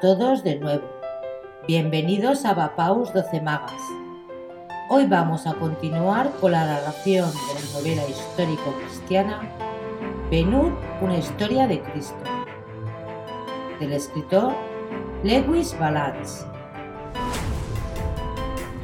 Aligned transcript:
Todos 0.00 0.44
de 0.44 0.56
nuevo. 0.56 0.86
Bienvenidos 1.66 2.44
a 2.44 2.54
Bapaus 2.54 3.12
12 3.12 3.40
Magas. 3.40 3.80
Hoy 4.90 5.06
vamos 5.06 5.46
a 5.46 5.54
continuar 5.54 6.30
con 6.40 6.52
la 6.52 6.64
narración 6.66 7.28
de 7.32 7.54
la 7.54 7.78
novela 7.78 8.08
histórico-cristiana 8.08 9.40
Benur, 10.30 10.72
una 11.00 11.16
historia 11.16 11.66
de 11.66 11.80
Cristo, 11.82 12.16
del 13.80 13.92
escritor 13.92 14.54
Lewis 15.24 15.76
Balance. 15.78 16.46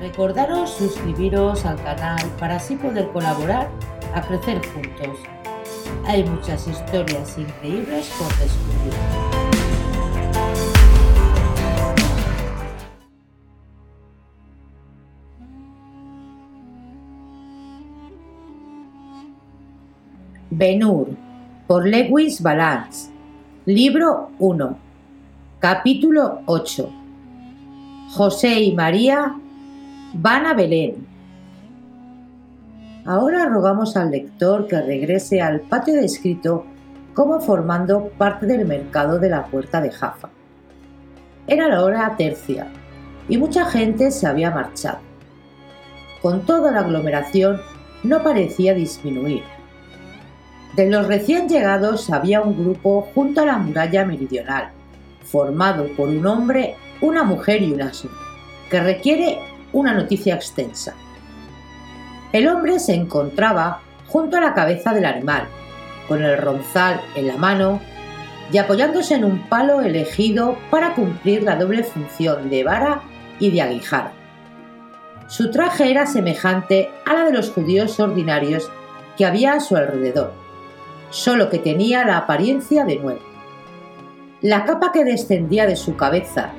Recordaros 0.00 0.70
suscribiros 0.70 1.64
al 1.64 1.80
canal 1.83 2.27
para 2.41 2.56
así 2.56 2.75
poder 2.75 3.08
colaborar 3.12 3.69
a 4.14 4.20
crecer 4.20 4.60
juntos. 4.72 5.16
Hay 6.06 6.25
muchas 6.25 6.66
historias 6.66 7.38
increíbles 7.38 8.12
por 8.19 8.28
descubrir. 8.36 9.23
Benur, 20.56 21.08
por 21.66 21.84
Lewis 21.84 22.41
Balance. 22.41 23.10
Libro 23.66 24.30
1. 24.38 24.78
Capítulo 25.58 26.42
8. 26.47 26.92
José 28.10 28.60
y 28.60 28.72
María 28.72 29.34
van 30.12 30.47
a 30.47 30.55
Belén. 30.55 31.08
Ahora 33.05 33.47
rogamos 33.47 33.97
al 33.97 34.12
lector 34.12 34.69
que 34.69 34.80
regrese 34.80 35.42
al 35.42 35.60
patio 35.62 35.94
descrito 35.94 36.66
como 37.14 37.41
formando 37.41 38.10
parte 38.16 38.47
del 38.47 38.64
mercado 38.64 39.19
de 39.19 39.30
la 39.30 39.47
puerta 39.47 39.80
de 39.80 39.91
Jaffa. 39.91 40.30
Era 41.48 41.66
la 41.66 41.82
hora 41.82 42.14
tercia 42.16 42.69
y 43.28 43.38
mucha 43.38 43.64
gente 43.64 44.12
se 44.12 44.28
había 44.28 44.52
marchado. 44.52 44.98
Con 46.22 46.47
toda 46.47 46.70
la 46.70 46.80
aglomeración 46.80 47.60
no 48.05 48.22
parecía 48.22 48.72
disminuir 48.72 49.42
de 50.77 50.91
los 50.91 51.06
recién 51.06 51.48
llegados 51.48 52.11
había 52.11 52.41
un 52.41 52.56
grupo 52.56 53.08
junto 53.14 53.42
a 53.42 53.47
la 53.47 53.58
muralla 53.58 54.05
meridional, 54.05 54.70
formado 55.22 55.86
por 55.97 56.08
un 56.08 56.27
hombre, 56.27 56.75
una 57.00 57.22
mujer 57.22 57.62
y 57.62 57.72
un 57.72 57.83
asno, 57.83 58.11
que 58.69 58.81
requiere 58.81 59.39
una 59.72 59.94
noticia 59.94 60.34
extensa. 60.34 60.94
El 62.33 62.48
hombre 62.48 62.81
se 62.81 62.94
encontraba 62.94 63.83
junto 64.08 64.36
a 64.36 64.41
la 64.41 64.55
cabeza 64.55 64.92
del 64.92 65.05
animal, 65.05 65.47
con 66.09 66.22
el 66.25 66.37
ronzal 66.38 67.00
en 67.15 67.28
la 67.28 67.37
mano 67.37 67.81
y 68.53 68.59
apoyándose 68.59 69.15
en 69.15 69.25
un 69.25 69.48
palo 69.48 69.81
elegido 69.81 70.59
para 70.71 70.94
cumplir 70.94 71.44
la 71.44 71.56
doble 71.56 71.84
función 71.84 72.50
de 72.50 72.65
vara 72.65 73.03
y 73.38 73.50
de 73.50 73.62
aguijada. 73.62 74.12
Su 75.28 75.50
traje 75.50 75.91
era 75.91 76.06
semejante 76.06 76.91
a 77.06 77.15
la 77.15 77.25
de 77.25 77.32
los 77.32 77.50
judíos 77.50 77.98
ordinarios 77.98 78.71
que 79.16 79.25
había 79.25 79.54
a 79.54 79.60
su 79.60 79.77
alrededor, 79.77 80.44
solo 81.14 81.48
que 81.48 81.60
tenía 81.60 82.04
la 82.04 82.16
apariencia 82.16 82.84
de 82.84 82.97
nuevo. 82.97 83.20
La 84.42 84.64
capa 84.64 84.91
que 84.91 85.04
descendía 85.04 85.64
de 85.64 85.76
su 85.76 85.94
cabeza 85.94 86.50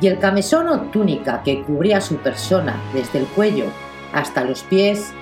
y 0.00 0.06
el 0.06 0.20
camisón 0.20 0.68
o 0.68 0.80
túnica 0.82 1.42
que 1.42 1.62
cubría 1.62 2.00
su 2.00 2.18
persona 2.18 2.80
desde 2.92 3.18
el 3.18 3.26
cuello 3.26 3.64
hasta 4.12 4.44
los 4.44 4.62
pies 4.62 5.12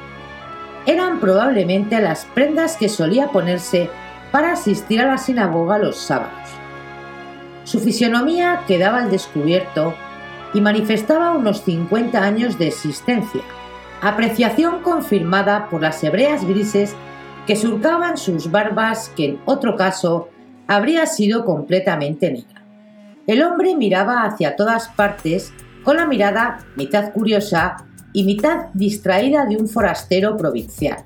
eran 0.84 1.20
probablemente 1.20 1.98
las 2.02 2.26
prendas 2.26 2.76
que 2.76 2.91
solía 2.91 3.28
ponerse 3.28 3.88
para 4.31 4.52
asistir 4.52 5.00
a 5.00 5.06
la 5.06 5.16
sinagoga 5.16 5.78
los 5.78 5.97
sábados. 5.97 6.50
Su 7.64 7.81
fisionomía 7.81 8.64
quedaba 8.69 8.98
al 8.98 9.10
descubierto 9.10 9.94
y 10.52 10.60
manifestaba 10.60 11.31
unos 11.31 11.62
50 11.62 12.22
años 12.22 12.58
de 12.58 12.69
existencia, 12.69 13.41
apreciación 14.02 14.82
confirmada 14.82 15.69
por 15.70 15.81
las 15.81 16.04
hebreas 16.04 16.44
grises 16.47 16.94
que 17.47 17.56
surcaban 17.56 18.16
sus 18.16 18.50
barbas 18.50 19.10
que 19.16 19.25
en 19.26 19.41
otro 19.44 19.76
caso 19.76 20.28
habría 20.66 21.06
sido 21.06 21.44
completamente 21.44 22.30
negra. 22.30 22.62
El 23.26 23.42
hombre 23.42 23.75
miraba 23.76 24.25
hacia 24.25 24.56
todas 24.56 24.88
partes 24.88 25.52
con 25.84 25.97
la 25.97 26.06
mirada 26.06 26.64
mitad 26.76 27.12
curiosa 27.12 27.76
y 28.12 28.25
mitad 28.25 28.66
distraída 28.75 29.47
de 29.47 29.56
un 29.56 29.69
forastero 29.69 30.36
provincial. 30.36 31.04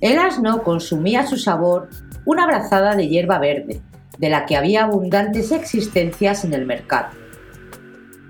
El 0.00 0.18
asno 0.18 0.62
consumía 0.62 1.26
su 1.26 1.36
sabor 1.36 1.88
una 2.24 2.46
brazada 2.46 2.94
de 2.96 3.08
hierba 3.08 3.38
verde, 3.38 3.80
de 4.18 4.28
la 4.28 4.46
que 4.46 4.56
había 4.56 4.84
abundantes 4.84 5.52
existencias 5.52 6.44
en 6.44 6.54
el 6.54 6.66
mercado. 6.66 7.08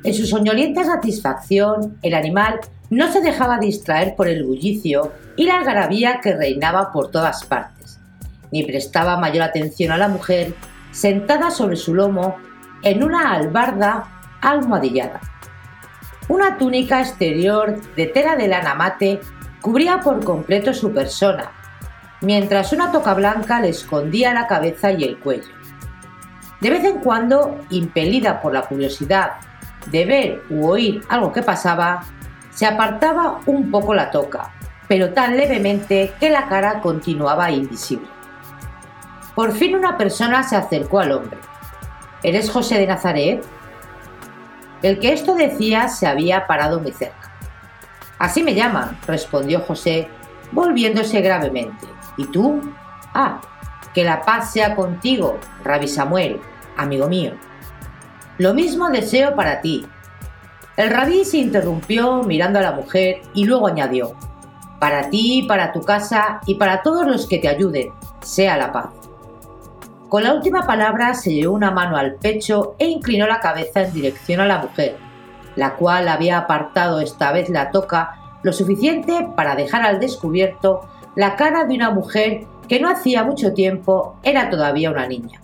En 0.05 0.15
su 0.15 0.27
soñolienta 0.27 0.85
satisfacción, 0.85 1.99
el 2.03 2.15
animal 2.15 2.61
no 2.91 3.11
se 3.13 3.21
dejaba 3.21 3.59
distraer 3.59 4.15
por 4.15 4.29
el 4.29 4.45
bullicio 4.45 5.13
y 5.37 5.47
la 5.47 5.59
algarabía 5.59 6.21
que 6.23 6.37
reinaba 6.37 6.93
por 6.93 7.11
todas 7.11 7.45
partes, 7.45 7.99
ni 8.53 8.65
prestaba 8.65 9.17
mayor 9.17 9.43
atención 9.43 9.93
a 9.93 9.99
la 9.99 10.09
mujer 10.09 10.55
sentada 10.93 11.51
sobre 11.51 11.77
su 11.77 11.95
lomo 11.95 12.37
en 12.83 13.03
una 13.03 13.33
albarda 13.33 14.09
almohadillada. 14.41 15.21
Una 16.29 16.59
túnica 16.59 17.01
exterior 17.01 17.81
de 17.95 18.07
tela 18.07 18.37
de 18.37 18.49
lana 18.49 18.75
mate 18.75 19.21
cubría 19.61 20.01
por 20.01 20.25
completo 20.25 20.73
su 20.73 20.93
persona, 20.93 21.53
mientras 22.21 22.73
una 22.73 22.93
toca 22.93 23.15
blanca 23.15 23.61
le 23.61 23.71
escondía 23.71 24.33
la 24.33 24.47
cabeza 24.47 24.93
y 24.93 25.05
el 25.05 25.19
cuello. 25.19 25.55
De 26.61 26.71
vez 26.71 26.85
en 26.85 27.01
cuando, 27.01 27.61
impelida 27.71 28.41
por 28.41 28.55
la 28.55 28.63
curiosidad 28.63 29.33
de 29.91 30.05
ver 30.05 30.43
u 30.51 30.67
oír 30.67 31.03
algo 31.09 31.33
que 31.33 31.43
pasaba, 31.43 32.05
se 32.57 32.65
apartaba 32.65 33.41
un 33.45 33.71
poco 33.71 33.93
la 33.93 34.11
toca, 34.11 34.51
pero 34.89 35.13
tan 35.13 35.37
levemente 35.37 36.15
que 36.19 36.31
la 36.31 36.49
cara 36.49 36.81
continuaba 36.81 37.51
invisible. 37.51 38.09
Por 39.35 39.53
fin 39.53 39.77
una 39.77 39.99
persona 39.99 40.43
se 40.43 40.57
acercó 40.57 41.01
al 41.01 41.13
hombre. 41.13 41.37
¿Eres 42.23 42.51
José 42.51 42.79
de 42.79 42.87
Nazaret? 42.87 43.45
El 44.83 44.99
que 44.99 45.13
esto 45.13 45.35
decía 45.35 45.89
se 45.89 46.07
había 46.07 46.47
parado 46.47 46.81
muy 46.81 46.93
cerca. 46.93 47.31
Así 48.19 48.43
me 48.43 48.55
llaman, 48.55 48.97
respondió 49.07 49.61
José, 49.61 50.09
volviéndose 50.51 51.21
gravemente. 51.21 51.87
¿Y 52.17 52.25
tú? 52.29 52.63
Ah, 53.13 53.43
que 53.93 54.03
la 54.03 54.23
paz 54.23 54.53
sea 54.53 54.75
contigo, 54.75 55.39
Rabbi 55.63 55.89
Samuel, 55.89 56.41
amigo 56.79 57.07
mío. 57.07 57.35
Lo 58.39 58.55
mismo 58.55 58.89
deseo 58.89 59.37
para 59.37 59.61
ti, 59.61 59.87
el 60.77 60.91
rabí 60.91 61.25
se 61.25 61.39
interrumpió 61.39 62.23
mirando 62.23 62.59
a 62.59 62.63
la 62.63 62.73
mujer 62.73 63.23
y 63.35 63.45
luego 63.45 63.67
añadió, 63.67 64.15
para 64.79 65.09
ti, 65.09 65.45
para 65.49 65.73
tu 65.73 65.81
casa 65.81 66.41
y 66.47 66.57
para 66.57 66.83
todos 66.83 67.07
los 67.07 67.27
que 67.27 67.39
te 67.39 67.49
ayuden, 67.49 67.91
sea 68.21 68.57
la 68.57 68.73
paz. 68.73 68.87
Con 70.09 70.23
la 70.23 70.35
última 70.35 70.67
palabra 70.67 71.15
se 71.15 71.33
llevó 71.33 71.55
una 71.55 71.71
mano 71.71 71.97
al 71.97 72.15
pecho 72.15 72.77
e 72.79 72.87
inclinó 72.87 73.27
la 73.27 73.41
cabeza 73.41 73.83
en 73.83 73.93
dirección 73.93 74.41
a 74.41 74.47
la 74.47 74.59
mujer, 74.59 74.97
la 75.57 75.75
cual 75.75 76.09
había 76.09 76.39
apartado 76.39 77.01
esta 77.01 77.33
vez 77.33 77.49
la 77.49 77.71
toca 77.71 78.39
lo 78.43 78.53
suficiente 78.53 79.29
para 79.35 79.57
dejar 79.57 79.83
al 79.83 79.99
descubierto 79.99 80.89
la 81.17 81.35
cara 81.35 81.65
de 81.65 81.75
una 81.75 81.91
mujer 81.91 82.47
que 82.69 82.79
no 82.79 82.91
hacía 82.91 83.25
mucho 83.25 83.55
tiempo 83.55 84.17
era 84.23 84.51
todavía 84.51 84.91
una 84.91 85.07
niña. 85.07 85.41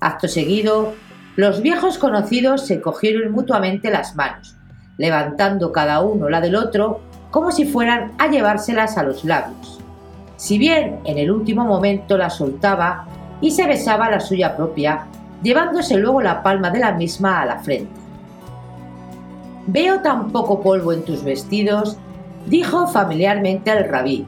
Acto 0.00 0.26
seguido, 0.26 0.94
los 1.34 1.62
viejos 1.62 1.96
conocidos 1.96 2.66
se 2.66 2.80
cogieron 2.80 3.32
mutuamente 3.32 3.90
las 3.90 4.14
manos, 4.16 4.56
levantando 4.98 5.72
cada 5.72 6.00
uno 6.00 6.28
la 6.28 6.40
del 6.40 6.56
otro 6.56 7.00
como 7.30 7.50
si 7.50 7.64
fueran 7.64 8.12
a 8.18 8.28
llevárselas 8.28 8.98
a 8.98 9.02
los 9.02 9.24
labios. 9.24 9.80
Si 10.36 10.58
bien 10.58 11.00
en 11.04 11.16
el 11.16 11.30
último 11.30 11.64
momento 11.64 12.18
la 12.18 12.28
soltaba 12.28 13.06
y 13.40 13.52
se 13.52 13.66
besaba 13.66 14.10
la 14.10 14.20
suya 14.20 14.56
propia, 14.56 15.06
llevándose 15.42 15.96
luego 15.96 16.20
la 16.20 16.42
palma 16.42 16.70
de 16.70 16.80
la 16.80 16.92
misma 16.92 17.40
a 17.40 17.46
la 17.46 17.58
frente. 17.60 18.00
Veo 19.66 20.00
tan 20.00 20.30
poco 20.32 20.60
polvo 20.60 20.92
en 20.92 21.04
tus 21.04 21.24
vestidos, 21.24 21.96
dijo 22.46 22.86
familiarmente 22.88 23.70
al 23.70 23.88
rabí, 23.88 24.26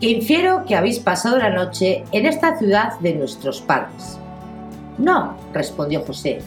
que 0.00 0.10
infiero 0.10 0.64
que 0.64 0.74
habéis 0.74 0.98
pasado 0.98 1.38
la 1.38 1.50
noche 1.50 2.04
en 2.10 2.26
esta 2.26 2.58
ciudad 2.58 2.98
de 3.00 3.14
nuestros 3.14 3.60
padres. 3.60 4.18
No, 4.98 5.36
respondió 5.52 6.04
José. 6.04 6.40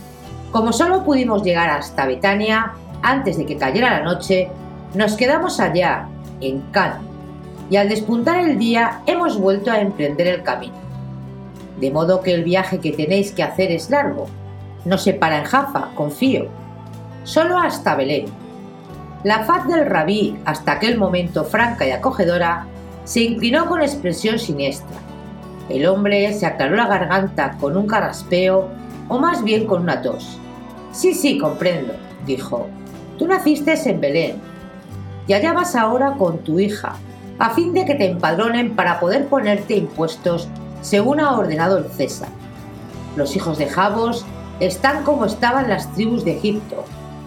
Como 0.51 0.74
solo 0.74 1.04
pudimos 1.04 1.44
llegar 1.44 1.69
hasta 1.69 2.06
Betania 2.06 2.74
antes 3.01 3.38
de 3.38 3.46
que 3.46 3.57
cayera 3.57 4.00
la 4.00 4.04
noche, 4.04 4.50
nos 4.96 5.16
quedamos 5.16 5.60
allá, 5.60 6.07
en 6.42 6.62
Cana, 6.72 7.01
y 7.69 7.75
al 7.75 7.90
despuntar 7.90 8.40
el 8.40 8.57
día 8.57 9.01
hemos 9.06 9.38
vuelto 9.40 9.72
a 9.72 9.80
emprender 9.80 10.28
el 10.28 10.44
camino. 10.44 10.74
De 11.80 11.92
modo 11.92 12.22
que 12.22 12.34
el 12.34 12.44
viaje 12.44 12.80
que 12.80 12.92
tenéis 12.92 13.31
que 13.31 13.44
hacer 13.44 13.72
es 13.72 13.90
largo. 13.90 14.28
No 14.86 14.98
se 14.98 15.13
para 15.13 15.40
en 15.40 15.45
Jaffa, 15.45 15.92
confío. 15.95 16.48
Solo 17.24 17.57
hasta 17.57 17.95
Belén. 17.95 18.25
La 19.24 19.44
faz 19.44 19.68
del 19.68 19.86
rabí, 19.86 20.38
hasta 20.45 20.74
aquel 20.74 20.98
momento 20.98 21.45
franca 21.45 21.88
y 21.88 21.92
acogedora, 21.92 22.66
se 23.04 23.22
inclinó 23.22 23.68
con 23.68 23.81
expresión 23.81 24.40
siniestra. 24.40 24.98
El 25.69 25.86
hombre 25.86 26.33
se 26.33 26.45
aclaró 26.45 26.75
la 26.75 26.88
garganta 26.88 27.56
con 27.60 27.77
un 27.77 27.86
carraspeo 27.86 28.68
o 29.07 29.19
más 29.19 29.44
bien 29.44 29.68
con 29.68 29.83
una 29.83 30.01
tos. 30.01 30.39
Sí, 30.92 31.13
sí, 31.13 31.38
comprendo, 31.38 31.94
dijo. 32.25 32.68
Tú 33.18 33.27
naciste 33.27 33.74
en 33.89 34.01
Belén 34.01 34.42
y 35.27 35.33
allá 35.33 35.54
vas 35.54 35.75
ahora 35.75 36.13
con 36.13 36.39
tu 36.39 36.60
hija, 36.60 36.95
a 37.38 37.51
fin 37.51 37.74
de 37.74 37.86
que 37.86 37.94
te 37.94 38.10
empadronen 38.10 38.75
para 38.75 39.00
poder 39.00 39.27
ponerte 39.27 39.75
impuestos 39.75 40.48
según 40.81 41.19
ha 41.19 41.38
ordenado 41.38 41.77
el 41.77 41.86
César. 41.86 42.30
Los 43.16 43.36
hijos 43.36 43.57
de 43.57 43.68
Jabos 43.68 44.25
están 44.60 45.04
como 45.04 45.25
estaban 45.25 45.69
las 45.69 45.94
tribus 45.94 46.25
de 46.25 46.38
Egipto, 46.38 46.83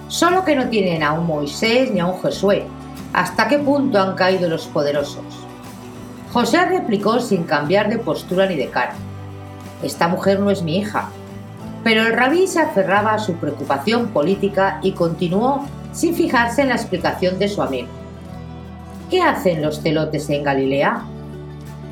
solo 0.08 0.44
que 0.44 0.56
no 0.56 0.68
tienen 0.68 1.02
a 1.02 1.12
un 1.12 1.26
Moisés 1.26 1.90
ni 1.92 2.00
a 2.00 2.06
un 2.06 2.14
Josué. 2.14 2.66
¿Hasta 3.12 3.46
qué 3.46 3.58
punto 3.58 4.00
han 4.00 4.14
caído 4.14 4.48
los 4.48 4.66
poderosos? 4.66 5.24
José 6.32 6.64
replicó 6.64 7.20
sin 7.20 7.44
cambiar 7.44 7.90
de 7.90 7.99
postura 7.99 8.46
ni 8.46 8.56
de 8.56 8.69
cara. 8.69 8.94
Esta 9.82 10.08
mujer 10.08 10.40
no 10.40 10.50
es 10.50 10.62
mi 10.62 10.79
hija. 10.79 11.11
Pero 11.84 12.06
el 12.06 12.14
rabí 12.14 12.46
se 12.46 12.61
aferraba 12.61 13.12
a 13.12 13.19
su 13.19 13.34
preocupación 13.34 14.08
política 14.08 14.81
y 14.82 14.93
continuó 14.93 15.67
sin 15.93 16.14
fijarse 16.14 16.62
en 16.62 16.70
la 16.70 16.76
explicación 16.76 17.38
de 17.38 17.49
su 17.49 17.61
amigo. 17.61 17.88
¿Qué 19.11 19.20
hacen 19.20 19.61
los 19.61 19.82
celotes 19.82 20.31
en 20.31 20.43
Galilea? 20.43 21.02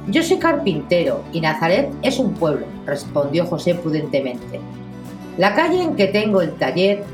Yo 0.07 0.23
soy 0.23 0.39
carpintero 0.39 1.23
y 1.33 1.43
Nazaret 1.43 1.91
es 2.01 2.19
un 2.19 2.33
pueblo, 2.33 2.65
respondió 2.87 3.45
José 3.45 3.75
prudentemente. 3.75 4.59
La 5.37 5.55
calle 5.55 5.83
en 5.83 5.97
que 5.97 6.07
tengo 6.07 6.41
el 6.41 6.55
taller 6.55 7.05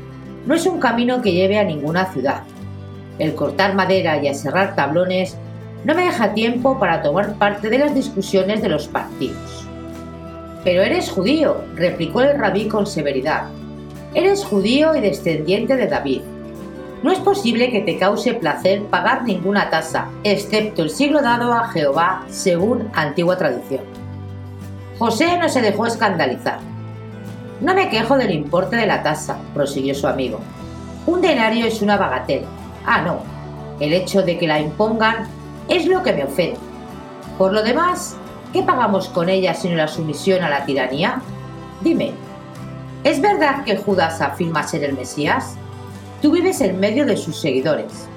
no 0.45 0.55
es 0.55 0.65
un 0.65 0.79
camino 0.79 1.21
que 1.21 1.33
lleve 1.33 1.59
a 1.59 1.65
ninguna 1.65 2.05
ciudad. 2.13 2.43
El 3.19 3.35
cortar 3.35 3.75
madera 3.75 4.23
y 4.23 4.29
aserrar 4.29 4.75
tablones 4.75 5.35
no 5.83 5.95
me 5.95 6.05
deja 6.05 6.33
tiempo 6.33 6.79
para 6.79 7.01
tomar 7.01 7.35
parte 7.35 7.69
de 7.69 7.79
las 7.79 7.95
discusiones 7.95 8.61
de 8.61 8.69
los 8.69 8.87
partidos. 8.87 9.67
Pero 10.63 10.81
eres 10.81 11.09
judío, 11.09 11.61
replicó 11.75 12.21
el 12.21 12.37
rabí 12.37 12.67
con 12.67 12.87
severidad. 12.87 13.49
Eres 14.13 14.43
judío 14.43 14.95
y 14.95 15.01
descendiente 15.01 15.75
de 15.75 15.87
David 15.87 16.21
no 17.03 17.11
es 17.11 17.19
posible 17.19 17.71
que 17.71 17.81
te 17.81 17.97
cause 17.97 18.33
placer 18.33 18.81
pagar 18.83 19.23
ninguna 19.23 19.69
tasa, 19.69 20.09
excepto 20.23 20.81
el 20.81 20.89
siglo 20.89 21.21
dado 21.21 21.53
a 21.53 21.67
Jehová 21.69 22.25
según 22.27 22.89
antigua 22.93 23.37
tradición. 23.37 23.83
José 24.97 25.37
no 25.37 25.47
se 25.47 25.61
dejó 25.61 25.85
escandalizar. 25.85 26.59
No 27.61 27.75
me 27.75 27.89
quejo 27.89 28.17
del 28.17 28.31
importe 28.31 28.77
de 28.77 28.87
la 28.87 29.03
tasa, 29.03 29.37
prosiguió 29.53 29.93
su 29.93 30.07
amigo. 30.07 30.39
Un 31.05 31.21
denario 31.21 31.67
es 31.67 31.83
una 31.83 31.97
bagatela. 31.97 32.47
Ah, 32.85 33.01
no. 33.03 33.19
El 33.79 33.93
hecho 33.93 34.23
de 34.23 34.39
que 34.39 34.47
la 34.47 34.59
impongan 34.59 35.27
es 35.69 35.85
lo 35.85 36.03
que 36.03 36.13
me 36.13 36.23
ofende. 36.23 36.57
Por 37.37 37.53
lo 37.53 37.63
demás, 37.63 38.15
¿qué 38.53 38.63
pagamos 38.63 39.09
con 39.09 39.29
ella 39.29 39.53
sino 39.53 39.75
la 39.75 39.87
sumisión 39.87 40.43
a 40.43 40.49
la 40.49 40.65
tiranía? 40.65 41.21
Dime, 41.81 42.11
¿es 43.03 43.21
verdad 43.21 43.63
que 43.63 43.77
Judas 43.77 44.21
afirma 44.21 44.63
ser 44.63 44.83
el 44.83 44.95
Mesías? 44.95 45.55
Tú 46.21 46.31
vives 46.31 46.61
en 46.61 46.79
medio 46.79 47.05
de 47.05 47.17
sus 47.17 47.39
seguidores. 47.39 48.07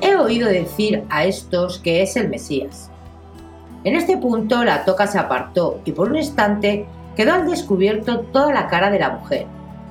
He 0.00 0.14
oído 0.14 0.48
decir 0.48 1.04
a 1.10 1.24
estos 1.24 1.78
que 1.78 2.02
es 2.02 2.16
el 2.16 2.28
Mesías. 2.28 2.90
En 3.84 3.96
este 3.96 4.16
punto 4.16 4.64
la 4.64 4.84
toca 4.84 5.06
se 5.06 5.18
apartó 5.18 5.80
y 5.84 5.92
por 5.92 6.10
un 6.10 6.16
instante 6.16 6.86
quedó 7.16 7.34
al 7.34 7.48
descubierto 7.48 8.20
toda 8.20 8.52
la 8.52 8.68
cara 8.68 8.90
de 8.90 9.00
la 9.00 9.10
mujer. 9.10 9.46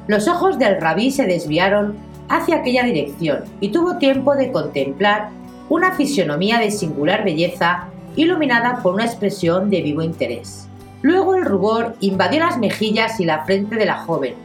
Los 0.07 0.29
ojos 0.29 0.57
del 0.57 0.79
rabí 0.79 1.11
se 1.11 1.25
desviaron 1.25 1.95
hacia 2.29 2.57
aquella 2.57 2.83
dirección 2.83 3.43
y 3.59 3.69
tuvo 3.69 3.97
tiempo 3.97 4.35
de 4.35 4.51
contemplar 4.51 5.29
una 5.69 5.93
fisionomía 5.93 6.59
de 6.59 6.71
singular 6.71 7.23
belleza 7.23 7.89
iluminada 8.15 8.79
por 8.81 8.95
una 8.95 9.05
expresión 9.05 9.69
de 9.69 9.81
vivo 9.81 10.01
interés. 10.01 10.67
Luego 11.01 11.35
el 11.35 11.45
rubor 11.45 11.95
invadió 11.99 12.39
las 12.39 12.57
mejillas 12.57 13.19
y 13.19 13.25
la 13.25 13.45
frente 13.45 13.75
de 13.75 13.85
la 13.85 13.99
joven, 13.99 14.35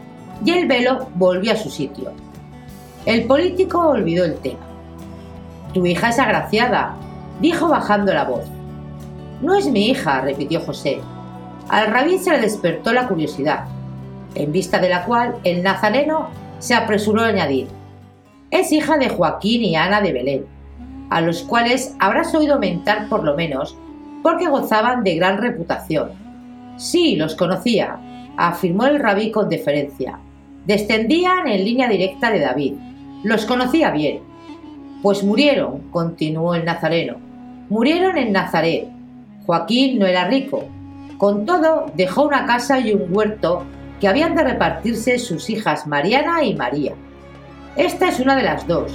y 0.45 0.51
el 0.51 0.69
velo 0.69 1.09
volvió 1.15 1.53
a 1.53 1.57
su 1.57 1.71
sitio. 1.71 2.13
El 3.07 3.25
político 3.25 3.79
olvidó 3.79 4.25
el 4.25 4.37
tema. 4.37 4.61
Tu 5.73 5.87
hija 5.87 6.11
es 6.11 6.19
agraciada, 6.19 6.95
dijo 7.41 7.69
bajando 7.69 8.13
la 8.13 8.25
voz. 8.25 8.45
No 9.41 9.55
es 9.55 9.67
mi 9.67 9.89
hija, 9.89 10.21
repitió 10.21 10.61
José. 10.61 11.01
Al 11.69 11.87
rabí 11.87 12.19
se 12.19 12.31
le 12.31 12.41
despertó 12.41 12.93
la 12.93 13.09
curiosidad, 13.09 13.65
en 14.35 14.53
vista 14.53 14.79
de 14.79 14.89
la 14.89 15.05
cual 15.05 15.37
el 15.45 15.63
nazareno 15.63 16.29
se 16.59 16.75
apresuró 16.75 17.23
a 17.23 17.29
añadir, 17.29 17.69
es 18.53 18.71
hija 18.71 18.99
de 18.99 19.09
Joaquín 19.09 19.63
y 19.63 19.77
Ana 19.77 20.03
de 20.03 20.13
Belén, 20.13 20.47
a 21.11 21.21
los 21.21 21.43
cuales 21.43 21.95
habrás 21.99 22.35
oído 22.35 22.59
mentar 22.59 23.09
por 23.09 23.25
lo 23.25 23.35
menos 23.35 23.77
porque 24.23 24.49
gozaban 24.49 25.05
de 25.05 25.17
gran 25.17 25.39
reputación. 25.39 26.11
Sí, 26.77 27.17
los 27.17 27.35
conocía, 27.35 27.99
afirmó 28.37 28.87
el 28.87 28.99
rabí 28.99 29.31
con 29.31 29.49
deferencia. 29.49 30.19
Descendían 30.67 31.49
en 31.49 31.65
línea 31.65 31.89
directa 31.89 32.31
de 32.31 32.41
David, 32.41 32.75
los 33.25 33.47
conocía 33.47 33.91
bien. 33.91 34.21
Pues 35.03 35.23
murieron, 35.25 35.81
continuó 35.91 36.55
el 36.55 36.65
nazareno. 36.65 37.17
Murieron 37.69 38.19
en 38.19 38.33
Nazaret. 38.33 38.89
Joaquín 39.47 39.99
no 39.99 40.07
era 40.07 40.29
rico. 40.29 40.65
Con 41.19 41.47
todo, 41.47 41.87
dejó 41.95 42.25
una 42.27 42.47
casa 42.47 42.79
y 42.81 42.93
un 42.93 43.15
huerto 43.15 43.65
que 44.01 44.09
habían 44.09 44.35
de 44.35 44.45
repartirse 44.45 45.19
sus 45.19 45.49
hijas 45.51 45.87
Mariana 45.87 46.43
y 46.45 46.55
María. 46.55 46.95
Esta 47.77 48.09
es 48.09 48.21
una 48.21 48.37
de 48.37 48.43
las 48.43 48.67
dos. 48.67 48.93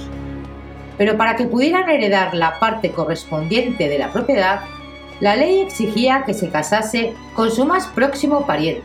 Pero 0.98 1.16
para 1.16 1.36
que 1.36 1.46
pudieran 1.46 1.88
heredar 1.88 2.34
la 2.34 2.58
parte 2.58 2.90
correspondiente 2.90 3.88
de 3.88 3.98
la 3.98 4.12
propiedad, 4.12 4.60
la 5.20 5.36
ley 5.36 5.60
exigía 5.60 6.24
que 6.26 6.34
se 6.34 6.50
casase 6.50 7.14
con 7.34 7.50
su 7.50 7.64
más 7.64 7.86
próximo 7.86 8.46
pariente. 8.46 8.82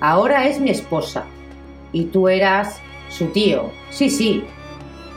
Ahora 0.00 0.46
es 0.46 0.60
mi 0.60 0.70
esposa. 0.70 1.24
Y 1.92 2.04
tú 2.06 2.28
eras 2.28 2.80
su 3.10 3.26
tío. 3.26 3.70
Sí, 3.90 4.08
sí, 4.08 4.44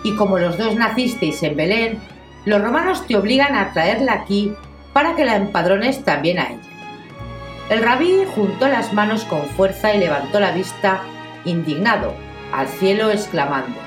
y 0.04 0.16
como 0.16 0.40
los 0.40 0.58
dos 0.58 0.76
nacisteis 0.76 1.44
en 1.44 1.56
Belén, 1.56 2.00
los 2.46 2.62
romanos 2.62 3.06
te 3.08 3.16
obligan 3.16 3.56
a 3.56 3.72
traerla 3.74 4.14
aquí 4.14 4.54
para 4.94 5.16
que 5.16 5.26
la 5.26 5.36
empadrones 5.36 6.04
también 6.04 6.40
a 6.40 6.48
ella. 6.50 6.60
El 7.70 7.84
rabí 7.84 8.24
juntó 8.36 8.68
las 8.68 8.94
manos 8.94 9.24
con 9.26 9.44
fuerza 9.44 9.94
y 9.94 10.00
levantó 10.00 10.40
la 10.40 10.52
vista, 10.52 11.02
indignado, 11.46 12.14
al 12.52 12.68
cielo 12.68 13.12
exclamando, 13.12 13.80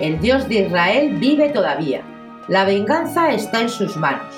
El 0.00 0.20
Dios 0.20 0.48
de 0.48 0.66
Israel 0.66 1.16
vive 1.18 1.50
todavía, 1.50 2.02
la 2.48 2.64
venganza 2.64 3.32
está 3.32 3.60
en 3.60 3.68
sus 3.68 3.96
manos. 3.96 4.34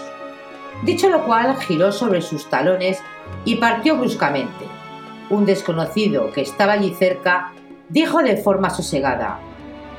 Dicho 0.83 1.09
lo 1.09 1.25
cual, 1.25 1.57
giró 1.57 1.93
sobre 1.93 2.21
sus 2.21 2.49
talones 2.51 2.99
y 3.45 3.57
partió 3.57 3.97
bruscamente. 3.97 4.67
Un 5.31 5.47
desconocido 5.47 6.31
que 6.33 6.43
estaba 6.43 6.75
allí 6.75 6.95
cerca 6.95 7.53
dijo 7.89 8.23
de 8.23 8.37
forma 8.37 8.71
sosegada, 8.71 9.39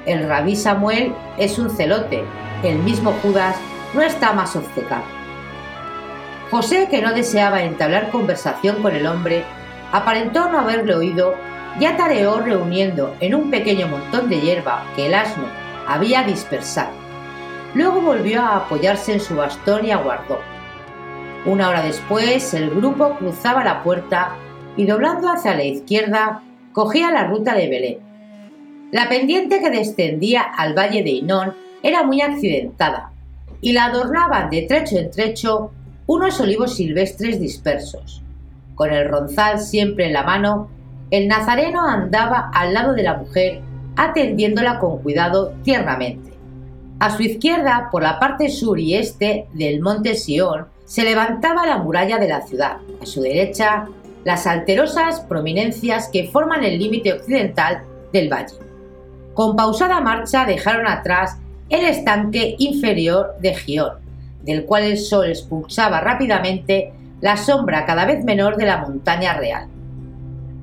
el 0.06 0.28
rabí 0.28 0.56
Samuel 0.56 1.14
es 1.38 1.58
un 1.58 1.70
celote, 1.70 2.24
el 2.64 2.78
mismo 2.80 3.12
Judas 3.24 3.56
no 3.96 4.02
está 4.04 4.34
más 4.34 4.56
obcecado. 4.56 5.04
José, 6.52 6.88
que 6.92 7.02
no 7.02 7.14
deseaba 7.14 7.64
entablar 7.64 8.12
conversación 8.12 8.84
con 8.84 8.96
el 8.96 9.08
hombre, 9.08 9.44
aparentó 9.92 10.48
no 10.50 10.60
haberle 10.60 10.94
oído 10.94 11.34
y 11.80 11.86
atareó 11.86 12.40
reuniendo 12.40 13.16
en 13.20 13.36
un 13.36 13.52
pequeño 13.52 13.88
montón 13.88 14.30
de 14.30 14.40
hierba 14.40 14.86
que 14.96 15.08
el 15.08 15.14
asno 15.14 15.46
había 15.88 16.24
dispersado. 16.24 16.92
Luego 17.74 18.02
volvió 18.02 18.42
a 18.42 18.58
apoyarse 18.58 19.14
en 19.14 19.20
su 19.20 19.36
bastón 19.36 19.86
y 19.86 19.92
aguardó. 19.92 20.40
Una 21.46 21.70
hora 21.70 21.84
después, 21.84 22.54
el 22.54 22.70
grupo 22.70 23.16
cruzaba 23.18 23.64
la 23.64 23.84
puerta 23.84 24.36
y 24.78 24.86
doblando 24.86 25.30
hacia 25.30 25.56
la 25.56 25.64
izquierda, 25.64 26.42
cogía 26.72 27.12
la 27.12 27.28
ruta 27.28 27.54
de 27.54 27.70
Belén. 27.70 28.00
La 28.92 29.10
pendiente 29.10 29.60
que 29.60 29.70
descendía 29.70 30.42
al 30.42 30.74
valle 30.74 31.04
de 31.04 31.10
Inón 31.10 31.54
era 31.84 32.04
muy 32.04 32.22
accidentada 32.22 33.12
y 33.62 33.74
la 33.74 33.86
adornaban 33.86 34.50
de 34.50 34.64
trecho 34.64 34.98
en 34.98 35.12
trecho 35.12 35.72
unos 36.08 36.40
olivos 36.40 36.76
silvestres 36.76 37.40
dispersos. 37.40 38.22
Con 38.76 38.92
el 38.92 39.08
ronzal 39.08 39.60
siempre 39.60 40.08
en 40.08 40.14
la 40.14 40.24
mano, 40.24 40.70
el 41.12 41.28
nazareno 41.28 41.88
andaba 41.88 42.50
al 42.54 42.74
lado 42.74 42.94
de 42.94 43.04
la 43.04 43.16
mujer 43.16 43.62
atendiéndola 43.96 44.80
con 44.80 45.00
cuidado 45.00 45.54
tiernamente. 45.64 46.34
A 47.00 47.16
su 47.16 47.24
izquierda, 47.24 47.90
por 47.92 48.04
la 48.04 48.20
parte 48.20 48.50
sur 48.50 48.80
y 48.80 48.96
este 48.96 49.48
del 49.54 49.82
monte 49.82 50.16
Sion, 50.16 50.66
se 50.86 51.04
levantaba 51.04 51.66
la 51.66 51.78
muralla 51.78 52.18
de 52.18 52.28
la 52.28 52.42
ciudad. 52.42 52.78
A 53.02 53.06
su 53.06 53.22
derecha, 53.22 53.88
las 54.24 54.48
alterosas 54.48 55.20
prominencias 55.22 56.10
que 56.12 56.30
forman 56.30 56.64
el 56.64 56.80
límite 56.80 57.14
occidental 57.14 57.84
del 58.12 58.32
valle. 58.32 58.56
Con 59.34 59.56
pausada 59.56 60.00
marcha 60.02 60.46
dejaron 60.46 60.88
atrás 60.88 61.38
el 61.70 61.86
estanque 61.86 62.56
inferior 62.60 63.36
de 63.40 63.54
Gion, 63.54 63.94
del 64.44 64.66
cual 64.66 64.84
el 64.84 64.98
sol 64.98 65.28
expulsaba 65.28 66.00
rápidamente 66.00 66.94
la 67.22 67.38
sombra 67.38 67.86
cada 67.86 68.06
vez 68.06 68.24
menor 68.24 68.56
de 68.56 68.66
la 68.66 68.78
montaña 68.78 69.34
real. 69.34 69.68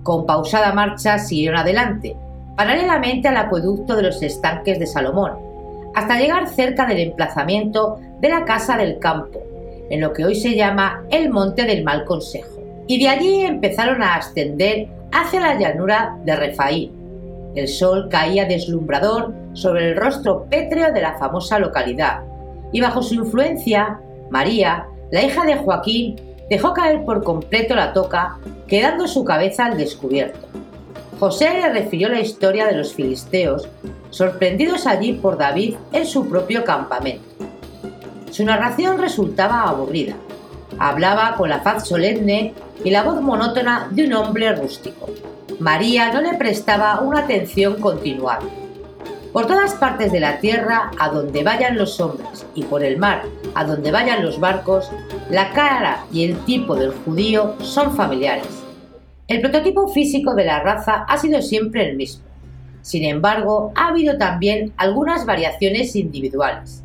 Con 0.03 0.27
pausada 0.27 0.73
marcha 0.73 1.19
siguieron 1.19 1.59
adelante, 1.59 2.17
paralelamente 2.57 3.29
al 3.29 3.37
acueducto 3.37 3.95
de 3.95 4.03
los 4.03 4.21
estanques 4.23 4.79
de 4.79 4.87
Salomón, 4.87 5.33
hasta 5.95 6.19
llegar 6.19 6.49
cerca 6.49 6.87
del 6.87 6.99
emplazamiento 6.99 8.01
de 8.21 8.29
la 8.29 8.45
Casa 8.45 8.77
del 8.77 8.99
Campo, 8.99 9.41
en 9.91 10.01
lo 10.01 10.13
que 10.13 10.25
hoy 10.25 10.35
se 10.35 10.57
llama 10.57 11.05
el 11.11 11.31
Monte 11.31 11.65
del 11.65 11.85
Mal 11.85 12.05
Consejo. 12.05 12.61
Y 12.89 13.01
de 13.01 13.09
allí 13.09 13.43
empezaron 13.43 14.03
a 14.03 14.17
ascender 14.17 14.89
hacia 15.13 15.41
la 15.41 15.55
llanura 15.55 16.17
de 16.25 16.35
Refaí. 16.35 16.93
El 17.55 17.69
sol 17.69 18.09
caía 18.11 18.47
deslumbrador 18.47 19.33
sobre 19.53 19.91
el 19.91 19.97
rostro 19.97 20.47
pétreo 20.51 20.93
de 20.93 21.03
la 21.03 21.19
famosa 21.19 21.59
localidad, 21.59 22.23
y 22.73 22.81
bajo 22.81 23.03
su 23.03 23.15
influencia, 23.15 24.01
María, 24.31 24.87
la 25.11 25.23
hija 25.23 25.45
de 25.45 25.57
Joaquín, 25.57 26.17
dejó 26.53 26.75
caer 26.75 27.07
por 27.07 27.25
completo 27.25 27.75
la 27.75 27.95
toca, 27.95 28.37
quedando 28.69 29.09
su 29.09 29.25
cabeza 29.25 29.65
al 29.65 29.79
descubierto. 29.79 30.49
José 31.19 31.49
le 31.49 31.73
refirió 31.73 32.11
la 32.11 32.21
historia 32.21 32.67
de 32.67 32.77
los 32.77 32.93
filisteos, 32.93 33.71
sorprendidos 34.11 34.87
allí 34.87 35.15
por 35.15 35.39
David 35.39 35.77
en 35.93 36.05
su 36.05 36.29
propio 36.29 36.63
campamento. 36.63 37.25
Su 38.31 38.45
narración 38.45 38.99
resultaba 38.99 39.63
aburrida. 39.63 40.15
Hablaba 40.79 41.37
con 41.39 41.49
la 41.49 41.61
faz 41.61 41.89
solemne 41.89 42.53
y 42.85 42.91
la 42.91 43.03
voz 43.03 43.23
monótona 43.23 43.89
de 43.91 44.05
un 44.05 44.13
hombre 44.13 44.55
rústico. 44.55 45.09
María 45.59 46.13
no 46.13 46.21
le 46.21 46.35
prestaba 46.35 47.01
una 47.01 47.21
atención 47.21 47.81
continuada. 47.81 48.43
Por 49.33 49.47
todas 49.47 49.73
partes 49.73 50.13
de 50.13 50.21
la 50.21 50.39
tierra, 50.39 50.91
a 50.99 51.09
donde 51.09 51.43
vayan 51.45 51.79
los 51.79 51.99
hombres, 51.99 52.45
y 52.55 52.65
por 52.65 52.85
el 52.85 52.99
mar, 52.99 53.23
a 53.55 53.65
donde 53.65 53.91
vayan 53.91 54.23
los 54.23 54.39
barcos, 54.39 54.91
la 55.33 55.51
cara 55.53 56.05
y 56.13 56.25
el 56.25 56.37
tipo 56.45 56.77
del 56.77 56.93
judío 56.93 57.55
son 57.63 57.97
familiares. 57.97 58.63
El 59.27 59.41
prototipo 59.41 59.89
físico 59.89 60.35
de 60.35 60.45
la 60.45 60.61
raza 60.61 61.07
ha 61.09 61.17
sido 61.17 61.41
siempre 61.41 61.89
el 61.89 61.97
mismo. 61.97 62.23
Sin 62.83 63.03
embargo, 63.05 63.73
ha 63.75 63.89
habido 63.89 64.19
también 64.19 64.75
algunas 64.77 65.25
variaciones 65.25 65.97
individuales. 65.97 66.85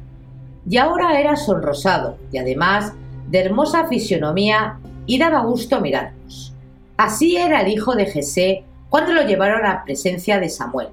Y 0.70 0.77
ahora 0.77 1.20
era 1.20 1.36
sonrosado 1.36 2.18
y 2.32 2.38
además 2.38 2.94
de 3.27 3.39
hermosa 3.39 3.86
fisionomía 3.88 4.80
y 5.06 5.18
daba 5.18 5.42
gusto 5.42 5.82
mirarnos. 5.82 6.54
Así 6.96 7.36
era 7.36 7.60
el 7.60 7.68
hijo 7.68 7.96
de 7.96 8.06
Jesé 8.06 8.63
cuando 8.89 9.12
lo 9.12 9.24
llevaron 9.24 9.66
a 9.66 9.84
presencia 9.84 10.39
de 10.39 10.48
Samuel. 10.48 10.88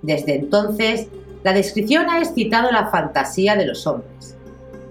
Desde 0.00 0.34
entonces, 0.34 1.08
la 1.44 1.52
descripción 1.52 2.08
ha 2.08 2.20
excitado 2.20 2.72
la 2.72 2.86
fantasía 2.86 3.54
de 3.54 3.66
los 3.66 3.86
hombres. 3.86 4.35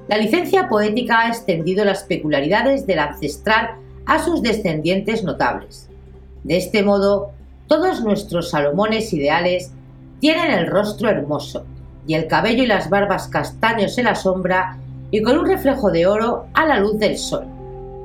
La 0.07 0.17
licencia 0.17 0.69
poética 0.69 1.21
ha 1.21 1.27
extendido 1.29 1.83
las 1.83 2.03
peculiaridades 2.03 2.85
del 2.85 2.99
ancestral 2.99 3.71
a 4.05 4.23
sus 4.23 4.43
descendientes 4.43 5.23
notables. 5.23 5.89
De 6.43 6.57
este 6.57 6.83
modo, 6.83 7.31
todos 7.67 8.03
nuestros 8.03 8.51
Salomones 8.51 9.11
ideales 9.13 9.71
tienen 10.19 10.51
el 10.51 10.67
rostro 10.67 11.09
hermoso 11.09 11.65
y 12.05 12.13
el 12.13 12.27
cabello 12.27 12.63
y 12.63 12.67
las 12.67 12.89
barbas 12.89 13.27
castaños 13.27 13.97
en 13.97 14.05
la 14.05 14.13
sombra 14.13 14.77
y 15.09 15.23
con 15.23 15.39
un 15.39 15.47
reflejo 15.47 15.89
de 15.89 16.05
oro 16.05 16.45
a 16.53 16.67
la 16.67 16.79
luz 16.79 16.99
del 16.99 17.17
sol. 17.17 17.45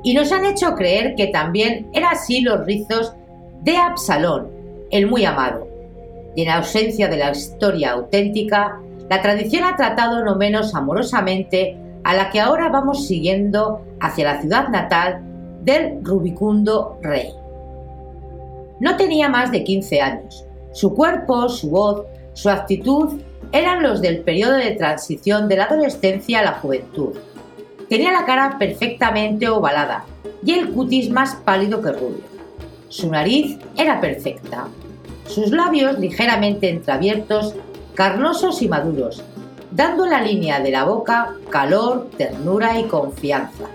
Y 0.03 0.15
nos 0.15 0.31
han 0.31 0.45
hecho 0.45 0.73
creer 0.73 1.13
que 1.15 1.27
también 1.27 1.87
eran 1.93 2.13
así 2.13 2.41
los 2.41 2.65
rizos 2.65 3.13
de 3.61 3.77
Absalón, 3.77 4.47
el 4.89 5.05
muy 5.05 5.23
amado, 5.25 5.67
y 6.35 6.41
en 6.41 6.49
ausencia 6.49 7.07
de 7.07 7.17
la 7.17 7.31
historia 7.31 7.91
auténtica, 7.91 8.79
la 9.09 9.21
tradición 9.21 9.63
ha 9.65 9.75
tratado 9.75 10.23
no 10.23 10.35
menos 10.35 10.73
amorosamente 10.73 11.77
a 12.03 12.13
la 12.13 12.29
que 12.29 12.39
ahora 12.39 12.69
vamos 12.69 13.07
siguiendo 13.07 13.81
hacia 13.99 14.33
la 14.33 14.41
ciudad 14.41 14.69
natal 14.69 15.21
del 15.63 16.03
rubicundo 16.03 16.97
rey. 17.01 17.29
No 18.79 18.97
tenía 18.97 19.29
más 19.29 19.51
de 19.51 19.63
15 19.63 20.01
años. 20.01 20.45
Su 20.73 20.95
cuerpo, 20.95 21.49
su 21.49 21.69
voz, 21.69 22.03
su 22.33 22.49
actitud 22.49 23.21
eran 23.51 23.83
los 23.83 24.01
del 24.01 24.21
periodo 24.21 24.53
de 24.53 24.71
transición 24.71 25.47
de 25.47 25.57
la 25.57 25.65
adolescencia 25.65 26.39
a 26.39 26.43
la 26.43 26.53
juventud. 26.53 27.15
Tenía 27.89 28.11
la 28.11 28.25
cara 28.25 28.55
perfectamente 28.57 29.49
ovalada 29.49 30.05
y 30.43 30.53
el 30.53 30.71
cutis 30.71 31.09
más 31.09 31.35
pálido 31.35 31.81
que 31.81 31.91
rubio. 31.91 32.31
Su 32.87 33.09
nariz 33.11 33.57
era 33.77 34.01
perfecta, 34.01 34.67
sus 35.27 35.51
labios 35.51 35.99
ligeramente 35.99 36.69
entreabiertos, 36.69 37.55
carnosos 37.93 38.61
y 38.61 38.67
maduros, 38.67 39.23
dando 39.71 40.05
la 40.05 40.21
línea 40.21 40.59
de 40.59 40.71
la 40.71 40.83
boca 40.83 41.35
calor, 41.49 42.09
ternura 42.17 42.77
y 42.79 42.83
confianza. 42.85 43.65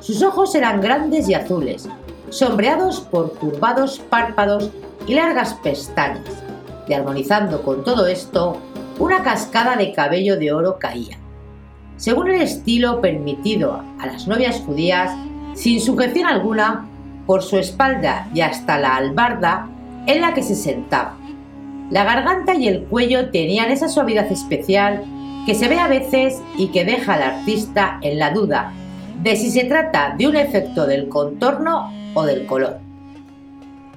Sus 0.00 0.22
ojos 0.22 0.54
eran 0.54 0.80
grandes 0.80 1.28
y 1.28 1.34
azules, 1.34 1.88
sombreados 2.30 3.00
por 3.00 3.34
curvados 3.34 3.98
párpados 3.98 4.70
y 5.06 5.14
largas 5.14 5.54
pestañas, 5.54 6.42
y 6.88 6.94
armonizando 6.94 7.62
con 7.62 7.84
todo 7.84 8.06
esto, 8.06 8.56
una 8.98 9.22
cascada 9.22 9.76
de 9.76 9.92
cabello 9.92 10.38
de 10.38 10.52
oro 10.52 10.78
caía. 10.78 11.18
Según 11.96 12.30
el 12.30 12.42
estilo 12.42 13.00
permitido 13.00 13.82
a 13.98 14.06
las 14.06 14.26
novias 14.26 14.60
judías, 14.60 15.12
sin 15.54 15.80
sujeción 15.80 16.26
alguna, 16.26 16.88
por 17.26 17.42
su 17.42 17.58
espalda 17.58 18.28
y 18.32 18.40
hasta 18.40 18.78
la 18.78 18.96
albarda 18.96 19.68
en 20.06 20.22
la 20.22 20.32
que 20.32 20.42
se 20.42 20.54
sentaba. 20.54 21.16
La 21.90 22.04
garganta 22.04 22.54
y 22.54 22.68
el 22.68 22.84
cuello 22.84 23.30
tenían 23.30 23.70
esa 23.70 23.88
suavidad 23.88 24.30
especial 24.32 25.04
que 25.48 25.54
se 25.54 25.66
ve 25.66 25.78
a 25.78 25.88
veces 25.88 26.42
y 26.58 26.68
que 26.68 26.84
deja 26.84 27.14
al 27.14 27.22
artista 27.22 27.98
en 28.02 28.18
la 28.18 28.32
duda 28.32 28.70
de 29.22 29.34
si 29.34 29.50
se 29.50 29.64
trata 29.64 30.14
de 30.14 30.28
un 30.28 30.36
efecto 30.36 30.86
del 30.86 31.08
contorno 31.08 31.90
o 32.12 32.24
del 32.24 32.44
color. 32.44 32.76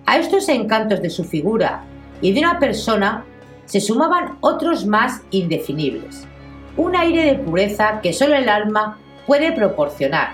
A 0.05 0.17
estos 0.17 0.47
encantos 0.47 1.01
de 1.01 1.09
su 1.09 1.25
figura 1.25 1.83
y 2.21 2.31
de 2.31 2.39
una 2.39 2.57
persona 2.57 3.25
se 3.65 3.81
sumaban 3.81 4.37
otros 4.39 4.85
más 4.85 5.23
indefinibles, 5.29 6.25
un 6.77 6.95
aire 6.95 7.25
de 7.25 7.39
pureza 7.39 7.99
que 8.01 8.13
solo 8.13 8.35
el 8.35 8.47
alma 8.47 8.97
puede 9.27 9.51
proporcionar 9.51 10.29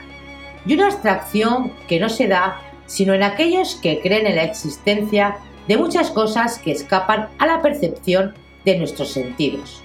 y 0.67 0.75
una 0.75 0.85
abstracción 0.85 1.73
que 1.87 1.99
no 1.99 2.09
se 2.09 2.27
da 2.27 2.61
sino 2.85 3.15
en 3.15 3.23
aquellos 3.23 3.73
que 3.81 4.01
creen 4.01 4.27
en 4.27 4.35
la 4.35 4.43
existencia 4.43 5.37
de 5.67 5.77
muchas 5.77 6.11
cosas 6.11 6.59
que 6.59 6.73
escapan 6.73 7.29
a 7.39 7.47
la 7.47 7.63
percepción 7.63 8.35
de 8.65 8.77
nuestros 8.77 9.09
sentidos. 9.09 9.81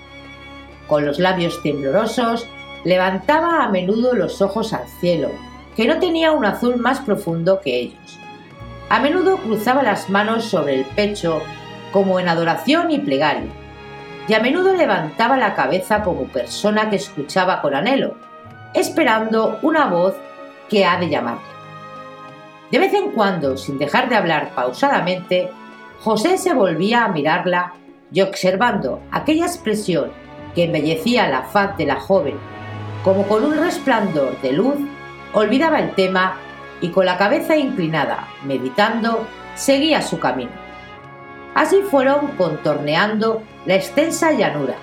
Con 0.93 1.07
los 1.07 1.19
labios 1.19 1.63
temblorosos, 1.63 2.47
levantaba 2.85 3.65
a 3.65 3.71
menudo 3.71 4.13
los 4.13 4.43
ojos 4.43 4.75
al 4.75 4.87
cielo, 5.01 5.31
que 5.75 5.87
no 5.87 5.99
tenía 5.99 6.33
un 6.33 6.45
azul 6.45 6.77
más 6.77 7.01
profundo 7.01 7.63
que 7.63 7.79
ellos. 7.81 8.19
A 8.91 9.01
menudo 9.01 9.39
cruzaba 9.39 9.83
las 9.83 10.11
manos 10.11 10.45
sobre 10.45 10.75
el 10.75 10.85
pecho 10.85 11.41
como 11.93 12.21
en 12.21 12.29
adoración 12.29 12.91
y 12.91 12.99
plegaria, 12.99 13.49
y 14.29 14.35
a 14.35 14.41
menudo 14.41 14.77
levantaba 14.77 15.39
la 15.39 15.55
cabeza 15.55 16.03
como 16.03 16.25
persona 16.25 16.91
que 16.91 16.97
escuchaba 16.97 17.63
con 17.63 17.75
anhelo, 17.75 18.19
esperando 18.75 19.61
una 19.63 19.87
voz 19.87 20.15
que 20.69 20.85
ha 20.85 20.99
de 20.99 21.09
llamarle. 21.09 21.41
De 22.71 22.79
vez 22.79 22.93
en 22.93 23.13
cuando, 23.13 23.57
sin 23.57 23.79
dejar 23.79 24.11
de 24.11 24.17
hablar 24.17 24.51
pausadamente, 24.55 25.51
José 26.01 26.37
se 26.37 26.53
volvía 26.53 27.07
a 27.07 27.09
mirarla 27.09 27.73
y 28.13 28.21
observando 28.21 29.01
aquella 29.11 29.47
expresión 29.47 30.21
que 30.55 30.65
embellecía 30.65 31.29
la 31.29 31.43
faz 31.43 31.77
de 31.77 31.87
la 31.87 32.01
joven, 32.01 32.37
como 33.05 33.27
con 33.27 33.45
un 33.45 33.57
resplandor 33.59 34.41
de 34.41 34.53
luz, 34.53 34.77
olvidaba 35.33 35.81
el 35.81 35.95
tema 35.95 36.37
y 36.81 36.89
con 36.89 37.07
la 37.07 37.17
cabeza 37.17 37.57
inclinada, 37.57 38.29
meditando, 38.45 39.27
seguía 39.55 40.03
su 40.03 40.19
camino. 40.19 40.51
Así 41.55 41.83
fueron 41.91 42.29
contorneando 42.39 43.43
la 43.67 43.75
extensa 43.75 44.33
llanura 44.33 44.75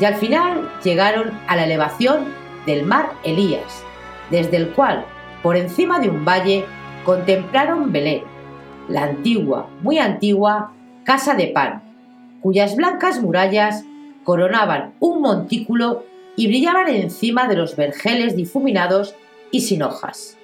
y 0.00 0.04
al 0.04 0.14
final 0.14 0.70
llegaron 0.82 1.32
a 1.48 1.56
la 1.56 1.64
elevación 1.64 2.26
del 2.66 2.84
mar 2.84 3.12
Elías, 3.24 3.84
desde 4.30 4.56
el 4.56 4.70
cual, 4.70 5.04
por 5.42 5.56
encima 5.56 5.98
de 5.98 6.10
un 6.10 6.24
valle, 6.24 6.64
contemplaron 7.04 7.92
Belén, 7.92 8.22
la 8.88 9.04
antigua, 9.04 9.68
muy 9.82 9.98
antigua, 9.98 10.72
casa 11.04 11.34
de 11.34 11.48
pan, 11.48 11.82
cuyas 12.40 12.76
blancas 12.76 13.20
murallas 13.20 13.84
coronaban 14.24 14.94
un 15.00 15.20
montículo 15.20 16.04
y 16.36 16.46
brillaban 16.46 16.88
encima 16.88 17.48
de 17.48 17.56
los 17.56 17.76
vergeles 17.76 18.36
difuminados 18.36 19.14
y 19.50 19.60
sin 19.60 19.82
hojas. 19.82 20.38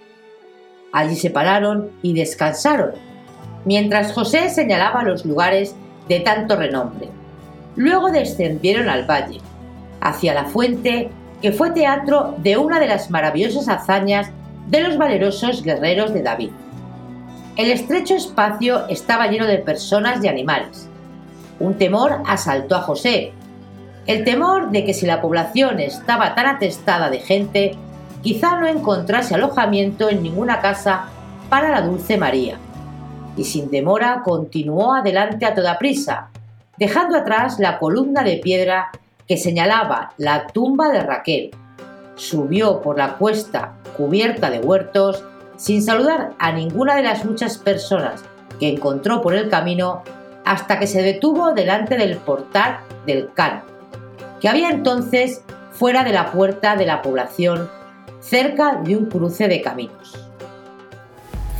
Allí 0.92 1.16
se 1.16 1.30
pararon 1.30 1.90
y 2.02 2.14
descansaron, 2.14 2.92
mientras 3.64 4.12
José 4.12 4.48
señalaba 4.50 5.02
los 5.02 5.24
lugares 5.24 5.74
de 6.08 6.20
tanto 6.20 6.56
renombre. 6.56 7.08
Luego 7.76 8.10
descendieron 8.10 8.88
al 8.88 9.08
valle, 9.08 9.40
hacia 10.00 10.34
la 10.34 10.44
fuente 10.44 11.10
que 11.42 11.52
fue 11.52 11.70
teatro 11.70 12.34
de 12.38 12.56
una 12.56 12.80
de 12.80 12.88
las 12.88 13.10
maravillosas 13.10 13.68
hazañas 13.68 14.30
de 14.68 14.80
los 14.80 14.98
valerosos 14.98 15.62
guerreros 15.62 16.12
de 16.12 16.22
David. 16.22 16.50
El 17.56 17.70
estrecho 17.70 18.14
espacio 18.14 18.86
estaba 18.88 19.28
lleno 19.28 19.46
de 19.46 19.58
personas 19.58 20.22
y 20.22 20.28
animales. 20.28 20.88
Un 21.60 21.74
temor 21.74 22.22
asaltó 22.26 22.76
a 22.76 22.82
José, 22.82 23.32
el 24.08 24.24
temor 24.24 24.70
de 24.70 24.86
que 24.86 24.94
si 24.94 25.04
la 25.04 25.20
población 25.20 25.80
estaba 25.80 26.34
tan 26.34 26.46
atestada 26.46 27.10
de 27.10 27.20
gente, 27.20 27.72
quizá 28.22 28.58
no 28.58 28.66
encontrase 28.66 29.34
alojamiento 29.34 30.08
en 30.08 30.22
ninguna 30.22 30.60
casa 30.60 31.10
para 31.50 31.68
la 31.68 31.82
dulce 31.82 32.16
María. 32.16 32.56
Y 33.36 33.44
sin 33.44 33.70
demora 33.70 34.22
continuó 34.24 34.94
adelante 34.94 35.44
a 35.44 35.54
toda 35.54 35.78
prisa, 35.78 36.30
dejando 36.78 37.18
atrás 37.18 37.58
la 37.58 37.78
columna 37.78 38.24
de 38.24 38.38
piedra 38.38 38.90
que 39.26 39.36
señalaba 39.36 40.14
la 40.16 40.46
tumba 40.46 40.88
de 40.88 41.00
Raquel. 41.02 41.50
Subió 42.14 42.80
por 42.80 42.96
la 42.96 43.18
cuesta 43.18 43.74
cubierta 43.94 44.48
de 44.48 44.60
huertos 44.60 45.22
sin 45.58 45.82
saludar 45.82 46.32
a 46.38 46.50
ninguna 46.52 46.96
de 46.96 47.02
las 47.02 47.26
muchas 47.26 47.58
personas 47.58 48.24
que 48.58 48.70
encontró 48.70 49.20
por 49.20 49.34
el 49.34 49.50
camino 49.50 50.02
hasta 50.46 50.78
que 50.78 50.86
se 50.86 51.02
detuvo 51.02 51.52
delante 51.52 51.98
del 51.98 52.16
portal 52.16 52.78
del 53.04 53.30
Can, 53.34 53.62
que 54.40 54.48
había 54.48 54.70
entonces 54.70 55.42
fuera 55.72 56.04
de 56.04 56.12
la 56.12 56.32
puerta 56.32 56.76
de 56.76 56.86
la 56.86 57.02
población, 57.02 57.70
cerca 58.20 58.80
de 58.82 58.96
un 58.96 59.06
cruce 59.06 59.48
de 59.48 59.60
caminos. 59.60 60.16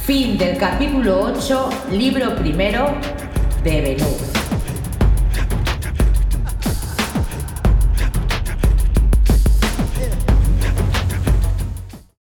Fin 0.05 0.39
del 0.39 0.57
capítulo 0.57 1.21
8, 1.21 1.71
libro 1.93 2.35
primero 2.37 2.95
de 3.63 3.81
Benú. 3.81 4.38